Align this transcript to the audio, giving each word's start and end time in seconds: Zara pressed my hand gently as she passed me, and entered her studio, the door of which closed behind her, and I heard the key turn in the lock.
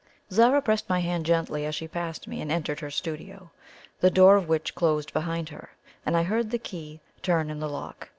Zara 0.31 0.63
pressed 0.63 0.89
my 0.89 0.99
hand 0.99 1.27
gently 1.27 1.63
as 1.63 1.75
she 1.75 1.87
passed 1.87 2.27
me, 2.27 2.41
and 2.41 2.51
entered 2.51 2.79
her 2.79 2.89
studio, 2.89 3.51
the 3.99 4.09
door 4.09 4.35
of 4.35 4.47
which 4.49 4.73
closed 4.73 5.13
behind 5.13 5.49
her, 5.49 5.69
and 6.07 6.17
I 6.17 6.23
heard 6.23 6.49
the 6.49 6.57
key 6.57 7.01
turn 7.21 7.51
in 7.51 7.59
the 7.59 7.69
lock. 7.69 8.09